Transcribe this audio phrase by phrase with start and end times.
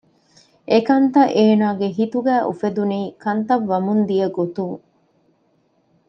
[0.71, 4.77] އެކަންތައް އޭނަގެ ހިތުގައި އުފެދުނީ ކަންތައް ވަމުން ދިޔަ ގޮތުން